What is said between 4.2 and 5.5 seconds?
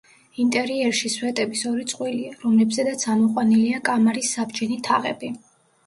საბჯენი თაღები.